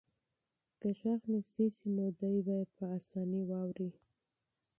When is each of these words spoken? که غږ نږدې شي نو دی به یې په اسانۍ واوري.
که 0.79 0.89
غږ 0.99 1.21
نږدې 1.33 1.67
شي 1.75 1.87
نو 1.95 2.05
دی 2.19 2.35
به 2.45 2.55
یې 2.59 2.69
په 2.75 2.83
اسانۍ 2.97 3.41
واوري. 3.49 3.89